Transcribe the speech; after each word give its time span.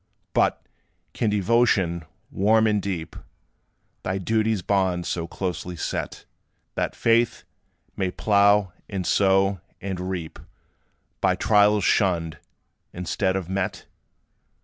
But, 0.33 0.65
can 1.13 1.29
devotion, 1.29 2.05
warm 2.31 2.65
and 2.65 2.81
deep, 2.81 3.15
Thy 4.01 4.17
duty's 4.17 4.63
bounds 4.63 5.07
so 5.07 5.27
closely 5.27 5.75
set, 5.75 6.25
That 6.73 6.95
faith 6.95 7.43
may 7.95 8.09
plough, 8.09 8.73
and 8.89 9.05
sow, 9.05 9.61
and 9.79 9.99
reap 10.09 10.39
By 11.21 11.35
trials 11.35 11.83
shunned, 11.83 12.39
instead 12.93 13.35
of 13.35 13.47
met? 13.47 13.85